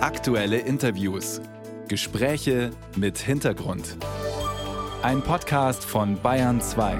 Aktuelle 0.00 0.58
Interviews. 0.58 1.40
Gespräche 1.88 2.70
mit 2.94 3.18
Hintergrund. 3.18 3.96
Ein 5.02 5.22
Podcast 5.22 5.84
von 5.84 6.22
Bayern 6.22 6.60
2. 6.60 6.96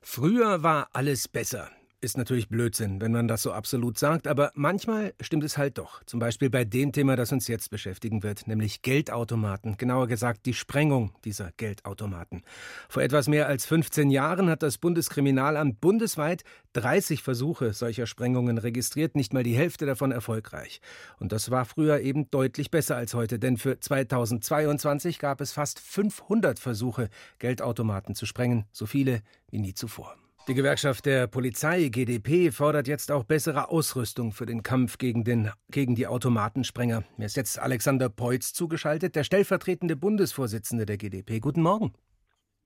Früher 0.00 0.62
war 0.62 0.88
alles 0.94 1.28
besser. 1.28 1.75
Ist 2.06 2.16
natürlich 2.16 2.48
Blödsinn, 2.48 3.00
wenn 3.00 3.10
man 3.10 3.26
das 3.26 3.42
so 3.42 3.50
absolut 3.50 3.98
sagt, 3.98 4.28
aber 4.28 4.52
manchmal 4.54 5.12
stimmt 5.20 5.42
es 5.42 5.58
halt 5.58 5.76
doch. 5.76 6.04
Zum 6.04 6.20
Beispiel 6.20 6.48
bei 6.48 6.64
dem 6.64 6.92
Thema, 6.92 7.16
das 7.16 7.32
uns 7.32 7.48
jetzt 7.48 7.68
beschäftigen 7.68 8.22
wird, 8.22 8.46
nämlich 8.46 8.82
Geldautomaten, 8.82 9.76
genauer 9.76 10.06
gesagt 10.06 10.46
die 10.46 10.54
Sprengung 10.54 11.10
dieser 11.24 11.50
Geldautomaten. 11.56 12.44
Vor 12.88 13.02
etwas 13.02 13.26
mehr 13.26 13.48
als 13.48 13.66
15 13.66 14.10
Jahren 14.10 14.48
hat 14.48 14.62
das 14.62 14.78
Bundeskriminalamt 14.78 15.80
bundesweit 15.80 16.44
30 16.74 17.24
Versuche 17.24 17.72
solcher 17.72 18.06
Sprengungen 18.06 18.58
registriert, 18.58 19.16
nicht 19.16 19.32
mal 19.32 19.42
die 19.42 19.56
Hälfte 19.56 19.84
davon 19.84 20.12
erfolgreich. 20.12 20.80
Und 21.18 21.32
das 21.32 21.50
war 21.50 21.64
früher 21.64 21.98
eben 21.98 22.30
deutlich 22.30 22.70
besser 22.70 22.94
als 22.94 23.14
heute, 23.14 23.40
denn 23.40 23.56
für 23.56 23.80
2022 23.80 25.18
gab 25.18 25.40
es 25.40 25.50
fast 25.50 25.80
500 25.80 26.60
Versuche, 26.60 27.08
Geldautomaten 27.40 28.14
zu 28.14 28.26
sprengen, 28.26 28.64
so 28.70 28.86
viele 28.86 29.22
wie 29.50 29.58
nie 29.58 29.74
zuvor. 29.74 30.16
Die 30.48 30.54
Gewerkschaft 30.54 31.06
der 31.06 31.26
Polizei 31.26 31.88
GdP 31.88 32.52
fordert 32.52 32.86
jetzt 32.86 33.10
auch 33.10 33.24
bessere 33.24 33.68
Ausrüstung 33.68 34.30
für 34.30 34.46
den 34.46 34.62
Kampf 34.62 34.96
gegen, 34.96 35.24
den, 35.24 35.50
gegen 35.70 35.96
die 35.96 36.06
Automatensprenger. 36.06 37.02
Mir 37.16 37.26
ist 37.26 37.36
jetzt 37.36 37.58
Alexander 37.58 38.08
Peutz 38.08 38.52
zugeschaltet, 38.52 39.16
der 39.16 39.24
stellvertretende 39.24 39.96
Bundesvorsitzende 39.96 40.86
der 40.86 40.98
GdP. 40.98 41.40
Guten 41.40 41.62
Morgen. 41.62 41.94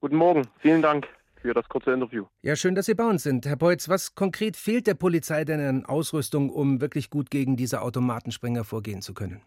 Guten 0.03 0.17
Morgen. 0.17 0.47
Vielen 0.59 0.83
Dank 0.83 1.09
für 1.37 1.55
das 1.55 1.67
kurze 1.71 1.93
Interview. 1.93 2.27
Ja, 2.43 2.55
schön, 2.55 2.75
dass 2.75 2.85
Sie 2.85 2.95
bei 2.95 3.07
uns 3.07 3.23
sind. 3.23 3.47
Herr 3.47 3.57
Peutz, 3.57 3.89
was 3.89 4.15
konkret 4.15 4.59
fehlt 4.59 4.87
der 4.87 4.93
Polizei 4.93 5.47
denn 5.47 5.61
an 5.61 5.87
Ausrüstung, 5.87 6.51
um 6.51 6.83
wirklich 6.83 7.09
gut 7.09 7.31
gegen 7.31 7.57
diese 7.57 7.81
Automatensprenger 7.81 8.65
vorgehen 8.65 9.01
zu 9.01 9.15
können? 9.15 9.41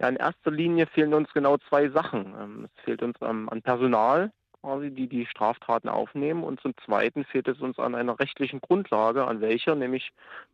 Ja, 0.00 0.08
in 0.08 0.16
erster 0.16 0.52
Linie 0.52 0.86
fehlen 0.86 1.12
uns 1.12 1.32
genau 1.32 1.56
zwei 1.68 1.88
Sachen. 1.88 2.34
Ähm, 2.40 2.68
es 2.72 2.84
fehlt 2.84 3.02
uns 3.02 3.20
an 3.20 3.48
Personal, 3.62 4.30
quasi, 4.64 4.90
die 4.90 5.06
die 5.06 5.26
Straftaten 5.26 5.88
aufnehmen. 5.88 6.42
Und 6.42 6.60
zum 6.60 6.74
Zweiten 6.84 7.24
fehlt 7.24 7.48
es 7.48 7.60
uns 7.60 7.78
an 7.78 7.94
einer 7.94 8.18
rechtlichen 8.18 8.60
Grundlage, 8.60 9.26
an 9.26 9.40
welcher 9.40 9.74
nämlich 9.74 10.10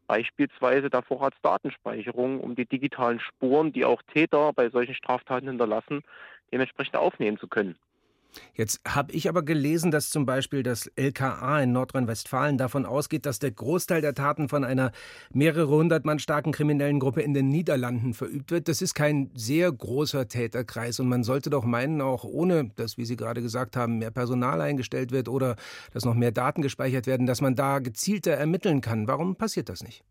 beispielsweise 0.07 0.91
der 0.91 1.03
Vorratsdatenspeicherung, 1.03 2.41
um 2.41 2.57
die 2.57 2.67
digitalen 2.67 3.21
Spuren, 3.21 3.73
die 3.73 3.85
auch 3.85 4.03
Täter 4.03 4.53
bei 4.53 4.69
solchen 4.69 4.95
Straftaten 4.95 5.49
hinterlassen, 5.49 6.03
dementsprechend 6.53 6.97
aufnehmen 6.97 7.39
zu 7.39 7.47
können. 7.47 7.77
Jetzt 8.55 8.81
habe 8.87 9.13
ich 9.13 9.29
aber 9.29 9.43
gelesen, 9.43 9.91
dass 9.91 10.11
zum 10.11 10.27
Beispiel 10.27 10.63
das 10.63 10.91
LKA 10.97 11.61
in 11.63 11.73
Nordrhein-Westfalen 11.73 12.59
davon 12.59 12.87
ausgeht, 12.87 13.27
dass 13.27 13.39
der 13.39 13.51
Großteil 13.51 14.01
der 14.01 14.15
Taten 14.15 14.49
von 14.49 14.65
einer 14.65 14.93
mehrere 15.33 15.69
hundert 15.69 16.05
Mann 16.05 16.19
starken 16.19 16.53
kriminellen 16.53 17.01
Gruppe 17.01 17.23
in 17.23 17.35
den 17.35 17.49
Niederlanden 17.49 18.15
verübt 18.15 18.51
wird. 18.51 18.69
Das 18.69 18.83
ist 18.83 18.95
kein 18.95 19.31
sehr 19.35 19.71
großer 19.71 20.29
Täterkreis 20.29 21.01
und 21.01 21.09
man 21.09 21.25
sollte 21.25 21.51
doch 21.51 21.65
meinen, 21.65 22.01
auch 22.01 22.25
ohne, 22.25 22.71
dass, 22.77 22.99
wie 22.99 23.05
Sie 23.05 23.17
gerade 23.17 23.43
gesagt 23.43 23.77
haben, 23.77 23.99
mehr 23.99 24.11
Personal 24.11 24.61
eingestellt 24.61 25.13
wird 25.13 25.29
oder 25.29 25.57
dass 25.93 26.05
noch 26.05 26.15
mehr 26.15 26.33
Daten 26.33 26.63
gespeichert 26.63 27.07
werden, 27.07 27.27
dass 27.27 27.41
man 27.41 27.55
da 27.55 27.79
gezielter 27.79 28.33
ermitteln 28.33 28.81
kann. 28.81 29.09
Warum 29.09 29.37
passiert 29.37 29.69
das 29.69 29.83
nicht? 29.83 30.05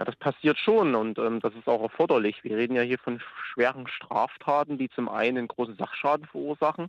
Ja, 0.00 0.06
das 0.06 0.16
passiert 0.16 0.56
schon 0.56 0.94
und 0.94 1.18
ähm, 1.18 1.40
das 1.40 1.52
ist 1.54 1.68
auch 1.68 1.82
erforderlich. 1.82 2.42
Wir 2.42 2.56
reden 2.56 2.74
ja 2.74 2.80
hier 2.80 2.98
von 2.98 3.20
schweren 3.52 3.86
Straftaten, 3.86 4.78
die 4.78 4.88
zum 4.88 5.10
einen 5.10 5.36
einen 5.36 5.48
großen 5.48 5.76
Sachschaden 5.76 6.24
verursachen 6.24 6.88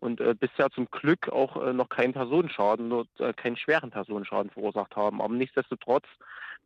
und 0.00 0.20
äh, 0.20 0.34
bisher 0.38 0.70
zum 0.70 0.86
Glück 0.90 1.30
auch 1.30 1.56
äh, 1.66 1.72
noch 1.72 1.88
keinen 1.88 2.12
Personenschaden, 2.12 2.88
nur 2.88 3.06
äh, 3.20 3.32
keinen 3.32 3.56
schweren 3.56 3.90
Personenschaden 3.90 4.50
verursacht 4.50 4.96
haben. 4.96 5.22
Aber 5.22 5.32
nichtsdestotrotz, 5.32 6.04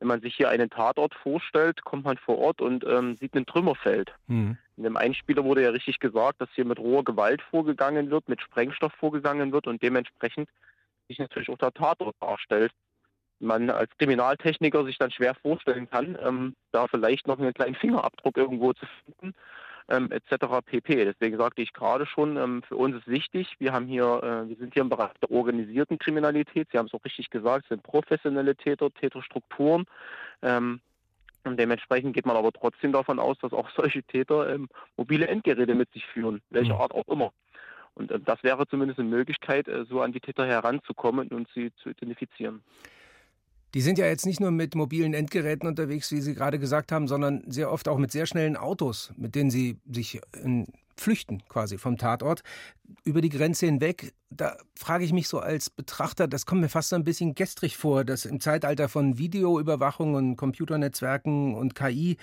wenn 0.00 0.08
man 0.08 0.20
sich 0.20 0.34
hier 0.34 0.48
einen 0.48 0.70
Tatort 0.70 1.14
vorstellt, 1.14 1.84
kommt 1.84 2.04
man 2.04 2.16
vor 2.16 2.38
Ort 2.38 2.60
und 2.60 2.84
ähm, 2.84 3.16
sieht 3.18 3.34
ein 3.36 3.46
Trümmerfeld. 3.46 4.12
Mhm. 4.26 4.58
In 4.76 4.82
dem 4.82 4.96
Einspieler 4.96 5.44
wurde 5.44 5.62
ja 5.62 5.70
richtig 5.70 6.00
gesagt, 6.00 6.40
dass 6.40 6.48
hier 6.56 6.64
mit 6.64 6.80
roher 6.80 7.04
Gewalt 7.04 7.42
vorgegangen 7.42 8.10
wird, 8.10 8.28
mit 8.28 8.40
Sprengstoff 8.40 8.92
vorgegangen 8.94 9.52
wird 9.52 9.68
und 9.68 9.80
dementsprechend 9.84 10.48
sich 11.06 11.20
natürlich 11.20 11.48
auch 11.48 11.58
der 11.58 11.72
Tatort 11.72 12.16
darstellt 12.18 12.72
man 13.40 13.70
als 13.70 13.90
Kriminaltechniker 13.98 14.84
sich 14.84 14.98
dann 14.98 15.10
schwer 15.10 15.34
vorstellen 15.34 15.88
kann, 15.90 16.18
ähm, 16.22 16.54
da 16.72 16.86
vielleicht 16.86 17.26
noch 17.26 17.38
einen 17.38 17.54
kleinen 17.54 17.74
Fingerabdruck 17.74 18.36
irgendwo 18.36 18.72
zu 18.72 18.86
finden, 19.04 19.34
ähm, 19.88 20.10
etc. 20.10 20.46
pp. 20.64 21.04
Deswegen 21.04 21.36
sagte 21.36 21.62
ich 21.62 21.72
gerade 21.72 22.06
schon, 22.06 22.36
ähm, 22.36 22.62
für 22.62 22.76
uns 22.76 22.96
ist 22.96 23.08
wichtig, 23.08 23.56
wir 23.58 23.72
haben 23.72 23.86
hier, 23.86 24.04
äh, 24.22 24.48
wir 24.48 24.56
sind 24.56 24.74
hier 24.74 24.82
im 24.82 24.88
Bereich 24.88 25.12
der 25.22 25.30
organisierten 25.30 25.98
Kriminalität, 25.98 26.68
Sie 26.70 26.78
haben 26.78 26.86
es 26.86 26.94
auch 26.94 27.04
richtig 27.04 27.30
gesagt, 27.30 27.64
es 27.64 27.68
sind 27.68 27.82
professionelle 27.82 28.56
Täter, 28.56 28.90
Täterstrukturen. 28.92 29.84
Ähm, 30.42 30.80
und 31.44 31.60
dementsprechend 31.60 32.14
geht 32.14 32.26
man 32.26 32.36
aber 32.36 32.52
trotzdem 32.52 32.92
davon 32.92 33.18
aus, 33.20 33.38
dass 33.38 33.52
auch 33.52 33.70
solche 33.76 34.02
Täter 34.02 34.52
ähm, 34.52 34.68
mobile 34.96 35.28
Endgeräte 35.28 35.74
mit 35.74 35.92
sich 35.92 36.04
führen, 36.06 36.42
welcher 36.50 36.74
mhm. 36.74 36.80
Art 36.80 36.92
auch 36.92 37.06
immer. 37.08 37.32
Und 37.94 38.10
äh, 38.10 38.20
das 38.20 38.42
wäre 38.42 38.66
zumindest 38.66 38.98
eine 38.98 39.08
Möglichkeit, 39.08 39.68
äh, 39.68 39.84
so 39.84 40.00
an 40.00 40.12
die 40.12 40.20
Täter 40.20 40.46
heranzukommen 40.46 41.28
und 41.28 41.48
sie 41.54 41.72
zu 41.82 41.90
identifizieren. 41.90 42.62
Die 43.76 43.82
sind 43.82 43.98
ja 43.98 44.06
jetzt 44.06 44.24
nicht 44.24 44.40
nur 44.40 44.52
mit 44.52 44.74
mobilen 44.74 45.12
Endgeräten 45.12 45.68
unterwegs, 45.68 46.10
wie 46.10 46.22
Sie 46.22 46.32
gerade 46.32 46.58
gesagt 46.58 46.92
haben, 46.92 47.08
sondern 47.08 47.42
sehr 47.46 47.70
oft 47.70 47.88
auch 47.88 47.98
mit 47.98 48.10
sehr 48.10 48.24
schnellen 48.24 48.56
Autos, 48.56 49.12
mit 49.18 49.34
denen 49.34 49.50
sie 49.50 49.76
sich 49.84 50.18
flüchten 50.96 51.42
quasi 51.46 51.76
vom 51.76 51.98
Tatort 51.98 52.40
über 53.04 53.20
die 53.20 53.28
Grenze 53.28 53.66
hinweg. 53.66 54.14
Da 54.30 54.56
frage 54.74 55.04
ich 55.04 55.12
mich 55.12 55.28
so 55.28 55.40
als 55.40 55.68
Betrachter, 55.68 56.26
das 56.26 56.46
kommt 56.46 56.62
mir 56.62 56.70
fast 56.70 56.88
so 56.88 56.96
ein 56.96 57.04
bisschen 57.04 57.34
gestrig 57.34 57.76
vor, 57.76 58.06
dass 58.06 58.24
im 58.24 58.40
Zeitalter 58.40 58.88
von 58.88 59.18
Videoüberwachung 59.18 60.14
und 60.14 60.36
Computernetzwerken 60.36 61.54
und 61.54 61.74
KI, 61.74 62.16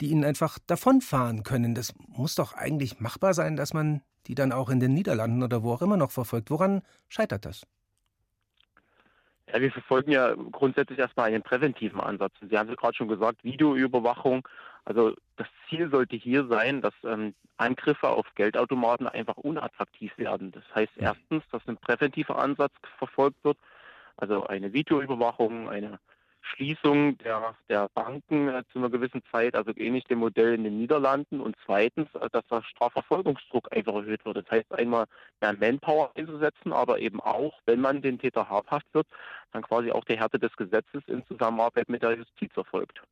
die 0.00 0.10
ihnen 0.10 0.22
einfach 0.22 0.60
davonfahren 0.68 1.42
können. 1.42 1.74
Das 1.74 1.92
muss 2.06 2.36
doch 2.36 2.52
eigentlich 2.52 3.00
machbar 3.00 3.34
sein, 3.34 3.56
dass 3.56 3.74
man 3.74 4.02
die 4.28 4.36
dann 4.36 4.52
auch 4.52 4.70
in 4.70 4.78
den 4.78 4.94
Niederlanden 4.94 5.42
oder 5.42 5.64
wo 5.64 5.72
auch 5.72 5.82
immer 5.82 5.96
noch 5.96 6.12
verfolgt. 6.12 6.52
Woran 6.52 6.82
scheitert 7.08 7.46
das? 7.46 7.62
Ja, 9.52 9.60
wir 9.60 9.72
verfolgen 9.72 10.12
ja 10.12 10.34
grundsätzlich 10.34 10.98
erstmal 10.98 11.26
einen 11.26 11.42
präventiven 11.42 12.00
Ansatz. 12.00 12.32
Sie 12.40 12.56
haben 12.56 12.68
es 12.68 12.76
gerade 12.76 12.94
schon 12.94 13.08
gesagt, 13.08 13.42
Videoüberwachung. 13.42 14.46
Also 14.84 15.14
das 15.36 15.46
Ziel 15.68 15.90
sollte 15.90 16.16
hier 16.16 16.46
sein, 16.46 16.80
dass 16.80 16.94
ähm, 17.04 17.34
Angriffe 17.56 18.08
auf 18.08 18.26
Geldautomaten 18.34 19.06
einfach 19.06 19.36
unattraktiv 19.36 20.16
werden. 20.18 20.52
Das 20.52 20.62
heißt 20.74 20.92
erstens, 20.96 21.42
dass 21.50 21.66
ein 21.66 21.76
präventiver 21.76 22.38
Ansatz 22.38 22.72
verfolgt 22.98 23.42
wird, 23.44 23.58
also 24.16 24.46
eine 24.46 24.72
Videoüberwachung, 24.72 25.68
eine 25.68 25.98
Schließung 26.54 27.18
der, 27.18 27.54
der 27.68 27.88
Banken 27.94 28.48
äh, 28.48 28.62
zu 28.72 28.78
einer 28.78 28.90
gewissen 28.90 29.22
Zeit, 29.30 29.54
also 29.54 29.72
ähnlich 29.76 30.04
dem 30.04 30.18
Modell 30.18 30.54
in 30.54 30.64
den 30.64 30.78
Niederlanden. 30.78 31.40
Und 31.40 31.56
zweitens, 31.64 32.08
äh, 32.14 32.28
dass 32.30 32.46
der 32.48 32.62
Strafverfolgungsdruck 32.62 33.68
einfach 33.74 33.94
erhöht 33.94 34.24
wird. 34.24 34.36
Das 34.36 34.50
heißt 34.50 34.72
einmal 34.72 35.06
mehr 35.40 35.54
Manpower 35.54 36.10
einzusetzen, 36.14 36.72
aber 36.72 36.98
eben 36.98 37.20
auch, 37.20 37.54
wenn 37.66 37.80
man 37.80 38.02
den 38.02 38.18
Täter 38.18 38.48
habhaft 38.48 38.86
wird, 38.92 39.06
dann 39.52 39.62
quasi 39.62 39.90
auch 39.90 40.04
die 40.04 40.18
Härte 40.18 40.38
des 40.38 40.54
Gesetzes 40.56 41.02
in 41.06 41.24
Zusammenarbeit 41.26 41.88
mit 41.88 42.02
der 42.02 42.16
Justiz 42.16 42.56
erfolgt. 42.56 43.02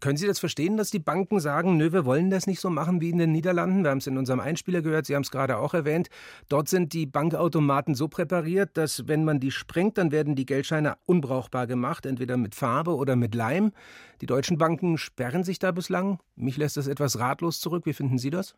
Können 0.00 0.16
Sie 0.16 0.26
das 0.26 0.38
verstehen, 0.38 0.76
dass 0.76 0.90
die 0.90 0.98
Banken 0.98 1.40
sagen, 1.40 1.76
nö, 1.76 1.92
wir 1.92 2.04
wollen 2.04 2.30
das 2.30 2.46
nicht 2.46 2.60
so 2.60 2.70
machen 2.70 3.00
wie 3.00 3.10
in 3.10 3.18
den 3.18 3.32
Niederlanden? 3.32 3.84
Wir 3.84 3.90
haben 3.90 3.98
es 3.98 4.06
in 4.06 4.18
unserem 4.18 4.40
Einspieler 4.40 4.82
gehört, 4.82 5.06
Sie 5.06 5.14
haben 5.14 5.22
es 5.22 5.30
gerade 5.30 5.58
auch 5.58 5.74
erwähnt. 5.74 6.08
Dort 6.48 6.68
sind 6.68 6.92
die 6.92 7.06
Bankautomaten 7.06 7.94
so 7.94 8.08
präpariert, 8.08 8.76
dass 8.76 9.08
wenn 9.08 9.24
man 9.24 9.40
die 9.40 9.50
sprengt, 9.50 9.98
dann 9.98 10.12
werden 10.12 10.34
die 10.34 10.46
Geldscheine 10.46 10.96
unbrauchbar 11.06 11.66
gemacht, 11.66 12.06
entweder 12.06 12.36
mit 12.36 12.54
Farbe 12.54 12.94
oder 12.94 13.16
mit 13.16 13.34
Leim. 13.34 13.72
Die 14.20 14.26
deutschen 14.26 14.58
Banken 14.58 14.98
sperren 14.98 15.44
sich 15.44 15.58
da 15.58 15.72
bislang. 15.72 16.18
Mich 16.36 16.56
lässt 16.56 16.76
das 16.76 16.86
etwas 16.86 17.18
ratlos 17.18 17.60
zurück. 17.60 17.86
Wie 17.86 17.92
finden 17.92 18.18
Sie 18.18 18.30
das? 18.30 18.54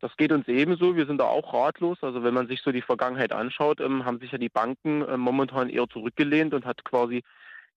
Das 0.00 0.14
geht 0.18 0.32
uns 0.32 0.46
ebenso. 0.48 0.96
Wir 0.96 1.06
sind 1.06 1.18
da 1.18 1.24
auch 1.24 1.54
ratlos. 1.54 1.96
Also 2.02 2.22
wenn 2.22 2.34
man 2.34 2.46
sich 2.46 2.60
so 2.60 2.72
die 2.72 2.82
Vergangenheit 2.82 3.32
anschaut, 3.32 3.80
ähm, 3.80 4.04
haben 4.04 4.18
sich 4.18 4.32
ja 4.32 4.36
die 4.36 4.50
Banken 4.50 5.00
äh, 5.00 5.16
momentan 5.16 5.70
eher 5.70 5.88
zurückgelehnt 5.88 6.52
und 6.52 6.66
hat 6.66 6.84
quasi 6.84 7.22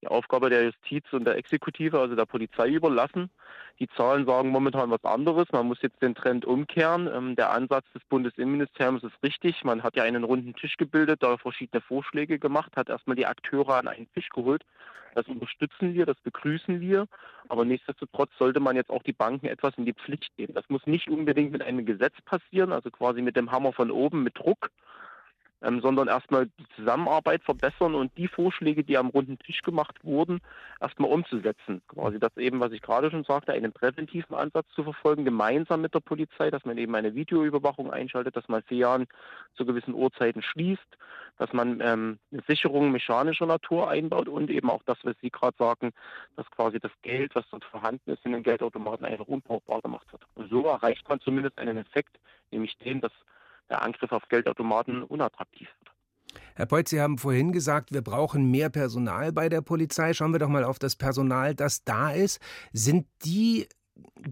die 0.01 0.07
Aufgabe 0.07 0.49
der 0.49 0.65
Justiz 0.65 1.05
und 1.11 1.25
der 1.25 1.37
Exekutive, 1.37 1.99
also 1.99 2.15
der 2.15 2.25
Polizei 2.25 2.69
überlassen. 2.69 3.29
Die 3.79 3.87
Zahlen 3.89 4.25
sagen 4.25 4.49
momentan 4.49 4.89
was 4.89 5.03
anderes. 5.03 5.47
Man 5.51 5.67
muss 5.67 5.81
jetzt 5.81 6.01
den 6.01 6.15
Trend 6.15 6.45
umkehren. 6.45 7.09
Ähm, 7.13 7.35
der 7.35 7.51
Ansatz 7.51 7.85
des 7.93 8.03
Bundesinnenministeriums 8.05 9.03
ist 9.03 9.21
richtig. 9.23 9.63
Man 9.63 9.83
hat 9.83 9.95
ja 9.95 10.03
einen 10.03 10.23
runden 10.23 10.55
Tisch 10.55 10.77
gebildet, 10.77 11.21
da 11.23 11.37
verschiedene 11.37 11.81
Vorschläge 11.81 12.39
gemacht, 12.39 12.75
hat 12.75 12.89
erstmal 12.89 13.15
die 13.15 13.25
Akteure 13.25 13.75
an 13.75 13.87
einen 13.87 14.11
Tisch 14.13 14.29
geholt. 14.29 14.63
Das 15.15 15.27
unterstützen 15.27 15.93
wir, 15.95 16.05
das 16.05 16.19
begrüßen 16.21 16.79
wir. 16.79 17.07
Aber 17.49 17.65
nichtsdestotrotz 17.65 18.31
sollte 18.37 18.59
man 18.59 18.75
jetzt 18.75 18.91
auch 18.91 19.03
die 19.03 19.13
Banken 19.13 19.47
etwas 19.47 19.73
in 19.77 19.85
die 19.85 19.93
Pflicht 19.93 20.31
nehmen. 20.37 20.53
Das 20.53 20.69
muss 20.69 20.85
nicht 20.85 21.09
unbedingt 21.09 21.51
mit 21.51 21.63
einem 21.63 21.85
Gesetz 21.85 22.15
passieren, 22.25 22.71
also 22.71 22.91
quasi 22.91 23.21
mit 23.21 23.35
dem 23.35 23.51
Hammer 23.51 23.73
von 23.73 23.89
oben, 23.89 24.23
mit 24.23 24.37
Druck, 24.37 24.69
ähm, 25.61 25.81
sondern 25.81 26.07
erstmal 26.07 26.47
die 26.47 26.67
Zusammenarbeit 26.75 27.43
verbessern 27.43 27.95
und 27.95 28.15
die 28.17 28.27
Vorschläge, 28.27 28.83
die 28.83 28.97
am 28.97 29.07
runden 29.07 29.39
Tisch 29.39 29.61
gemacht 29.61 30.03
wurden, 30.03 30.39
erstmal 30.79 31.11
umzusetzen. 31.11 31.81
Quasi 31.87 32.19
das 32.19 32.35
eben, 32.37 32.59
was 32.59 32.71
ich 32.71 32.81
gerade 32.81 33.09
schon 33.09 33.23
sagte, 33.23 33.53
einen 33.53 33.73
präventiven 33.73 34.35
Ansatz 34.35 34.67
zu 34.75 34.83
verfolgen, 34.83 35.25
gemeinsam 35.25 35.81
mit 35.81 35.93
der 35.93 35.99
Polizei, 35.99 36.51
dass 36.51 36.65
man 36.65 36.77
eben 36.77 36.93
eine 36.95 37.15
Videoüberwachung 37.15 37.91
einschaltet, 37.91 38.35
dass 38.35 38.47
man 38.47 38.61
Fähren 38.63 39.07
zu 39.55 39.65
gewissen 39.65 39.93
Uhrzeiten 39.93 40.43
schließt, 40.43 40.97
dass 41.37 41.51
man 41.53 41.81
ähm, 41.81 42.19
eine 42.31 42.43
Sicherung 42.47 42.91
mechanischer 42.91 43.45
Natur 43.45 43.89
einbaut 43.89 44.27
und 44.27 44.49
eben 44.49 44.69
auch 44.69 44.83
das, 44.85 44.97
was 45.03 45.15
Sie 45.21 45.31
gerade 45.31 45.57
sagen, 45.57 45.91
dass 46.35 46.49
quasi 46.51 46.79
das 46.79 46.91
Geld, 47.01 47.33
was 47.35 47.45
dort 47.49 47.65
vorhanden 47.65 48.11
ist, 48.11 48.25
in 48.25 48.33
den 48.33 48.43
Geldautomaten 48.43 49.05
einfach 49.05 49.27
unbrauchbar 49.27 49.81
gemacht 49.81 50.11
wird. 50.11 50.23
Und 50.35 50.49
so 50.49 50.65
erreicht 50.65 51.07
man 51.09 51.19
zumindest 51.19 51.57
einen 51.57 51.77
Effekt, 51.77 52.19
nämlich 52.51 52.77
den, 52.77 53.01
dass 53.01 53.11
der 53.69 53.81
Angriff 53.81 54.11
auf 54.11 54.27
Geldautomaten 54.29 55.03
unattraktiv 55.03 55.67
wird. 55.79 55.91
Herr 56.55 56.65
Beuth, 56.65 56.89
Sie 56.89 57.01
haben 57.01 57.17
vorhin 57.17 57.51
gesagt, 57.51 57.93
wir 57.93 58.01
brauchen 58.01 58.49
mehr 58.49 58.69
Personal 58.69 59.31
bei 59.31 59.49
der 59.49 59.61
Polizei. 59.61 60.13
Schauen 60.13 60.31
wir 60.31 60.39
doch 60.39 60.49
mal 60.49 60.63
auf 60.63 60.79
das 60.79 60.95
Personal, 60.95 61.55
das 61.55 61.83
da 61.83 62.11
ist. 62.11 62.41
Sind 62.73 63.07
die 63.23 63.67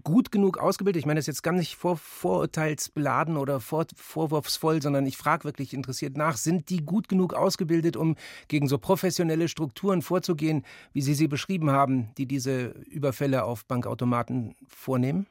gut 0.02 0.30
genug 0.30 0.58
ausgebildet? 0.58 1.00
Ich 1.00 1.06
meine 1.06 1.18
das 1.18 1.24
ist 1.24 1.36
jetzt 1.36 1.42
gar 1.42 1.52
nicht 1.52 1.76
vor, 1.76 1.96
vorurteilsbeladen 1.96 3.36
oder 3.36 3.60
vor, 3.60 3.86
vorwurfsvoll, 3.94 4.82
sondern 4.82 5.06
ich 5.06 5.16
frage 5.16 5.44
wirklich 5.44 5.74
interessiert 5.74 6.16
nach. 6.16 6.36
Sind 6.36 6.70
die 6.70 6.84
gut 6.84 7.08
genug 7.08 7.34
ausgebildet, 7.34 7.96
um 7.96 8.16
gegen 8.48 8.68
so 8.68 8.78
professionelle 8.78 9.48
Strukturen 9.48 10.02
vorzugehen, 10.02 10.64
wie 10.92 11.02
Sie 11.02 11.14
sie 11.14 11.28
beschrieben 11.28 11.70
haben, 11.70 12.14
die 12.16 12.26
diese 12.26 12.68
Überfälle 12.90 13.44
auf 13.44 13.64
Bankautomaten 13.66 14.54
vornehmen? 14.68 15.26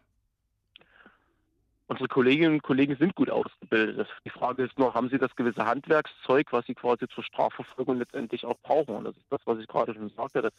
Unsere 1.87 2.07
Kolleginnen 2.07 2.55
und 2.55 2.63
Kollegen 2.63 2.95
sind 2.95 3.13
gut 3.13 3.29
ausgebildet. 3.29 4.07
Die 4.25 4.31
Frage 4.31 4.63
ist 4.63 4.77
nur, 4.79 4.95
haben 4.95 5.09
sie 5.09 5.19
das 5.19 5.35
gewisse 5.35 5.65
Handwerkszeug, 5.65 6.47
was 6.51 6.65
sie 6.65 6.73
quasi 6.73 7.07
zur 7.07 7.23
Strafverfolgung 7.23 7.99
letztendlich 7.99 8.43
auch 8.43 8.57
brauchen? 8.63 8.95
Und 8.95 9.03
das 9.03 9.15
ist 9.15 9.31
das, 9.31 9.41
was 9.45 9.59
ich 9.59 9.67
gerade 9.67 9.93
schon 9.93 10.09
sagte. 10.09 10.41
Das 10.41 10.53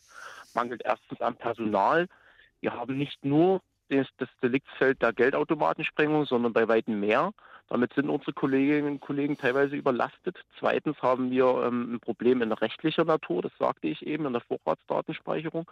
mangelt 0.54 0.82
erstens 0.84 1.20
am 1.20 1.34
Personal. 1.34 2.06
Wir 2.60 2.74
haben 2.74 2.96
nicht 2.96 3.24
nur 3.24 3.60
das, 3.88 4.06
das 4.18 4.28
Deliktsfeld 4.40 5.02
der 5.02 5.12
Geldautomatensprengung, 5.12 6.26
sondern 6.26 6.52
bei 6.52 6.68
weitem 6.68 7.00
mehr. 7.00 7.32
Damit 7.68 7.92
sind 7.94 8.08
unsere 8.08 8.32
Kolleginnen 8.32 8.86
und 8.86 9.00
Kollegen 9.00 9.36
teilweise 9.36 9.74
überlastet. 9.74 10.38
Zweitens 10.60 11.02
haben 11.02 11.32
wir 11.32 11.64
ähm, 11.64 11.94
ein 11.94 12.00
Problem 12.00 12.40
in 12.40 12.52
rechtlicher 12.52 13.04
Natur, 13.04 13.42
das 13.42 13.52
sagte 13.58 13.88
ich 13.88 14.06
eben, 14.06 14.26
in 14.26 14.32
der 14.32 14.42
Vorratsdatenspeicherung. 14.42 15.68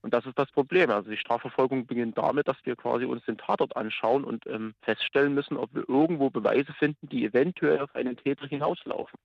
Und 0.00 0.14
das 0.14 0.26
ist 0.26 0.38
das 0.38 0.50
Problem. 0.52 0.90
Also 0.90 1.10
die 1.10 1.16
Strafverfolgung 1.16 1.86
beginnt 1.86 2.16
damit, 2.16 2.46
dass 2.46 2.56
wir 2.64 2.76
quasi 2.76 3.04
uns 3.04 3.24
den 3.24 3.38
Tatort 3.38 3.76
anschauen 3.76 4.24
und 4.24 4.46
ähm, 4.46 4.74
feststellen 4.82 5.34
müssen, 5.34 5.56
ob 5.56 5.74
wir 5.74 5.88
irgendwo 5.88 6.30
Beweise 6.30 6.72
finden, 6.72 7.08
die 7.08 7.24
eventuell 7.24 7.80
auf 7.80 7.94
einen 7.94 8.16
Täter 8.16 8.46
hinauslaufen. 8.46 9.18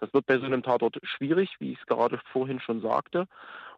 Das 0.00 0.12
wird 0.14 0.26
bei 0.26 0.38
so 0.38 0.44
einem 0.44 0.62
Tatort 0.62 0.98
schwierig, 1.02 1.56
wie 1.58 1.72
ich 1.72 1.78
es 1.80 1.86
gerade 1.86 2.20
vorhin 2.32 2.60
schon 2.60 2.80
sagte. 2.80 3.26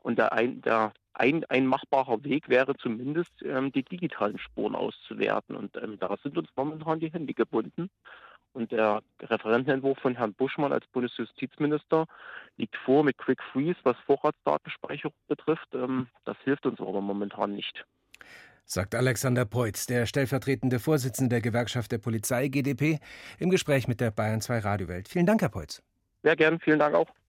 Und 0.03 0.19
der, 0.19 0.33
ein, 0.33 0.61
der 0.61 0.93
ein, 1.15 1.45
ein 1.47 1.67
machbarer 1.67 2.23
Weg 2.25 2.49
wäre 2.49 2.77
zumindest, 2.77 3.43
ähm, 3.43 3.73
die 3.73 3.83
digitalen 3.83 4.39
Spuren 4.39 4.75
auszuwerten. 4.75 5.57
Und 5.57 5.77
ähm, 5.77 5.99
da 5.99 6.17
sind 6.23 6.37
uns 6.37 6.49
momentan 6.57 7.01
die 7.01 7.13
Hände 7.13 7.33
gebunden. 7.33 7.89
Und 8.55 8.71
der 8.71 9.03
Referentenentwurf 9.21 9.99
von 9.99 10.17
Herrn 10.17 10.33
Buschmann 10.33 10.73
als 10.73 10.87
Bundesjustizminister 10.87 12.07
liegt 12.57 12.77
vor 12.77 13.03
mit 13.03 13.19
Quick 13.19 13.43
Freeze, 13.53 13.79
was 13.83 13.97
Vorratsdatenspeicherung 14.07 15.13
betrifft. 15.27 15.69
Ähm, 15.75 16.07
das 16.25 16.37
hilft 16.45 16.65
uns 16.65 16.81
aber 16.81 17.01
momentan 17.01 17.53
nicht. 17.53 17.85
Sagt 18.65 18.95
Alexander 18.95 19.45
Preutz, 19.45 19.87
der 19.87 20.07
stellvertretende 20.07 20.79
Vorsitzende 20.79 21.31
der 21.31 21.43
Gewerkschaft 21.43 21.93
der 21.93 21.99
Polizei 21.99 22.49
GdP, 22.49 22.99
im 23.39 23.51
Gespräch 23.51 23.89
mit 23.89 24.01
der 24.01 24.11
Bayern 24.11 24.41
2 24.41 24.61
Radiowelt. 24.61 25.09
Vielen 25.09 25.27
Dank, 25.27 25.43
Herr 25.43 25.51
Preutz. 25.51 25.83
Sehr 26.23 26.37
gern, 26.37 26.59
vielen 26.61 26.79
Dank 26.79 26.95
auch. 26.95 27.09